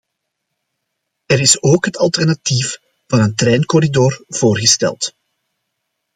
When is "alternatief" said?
1.97-2.79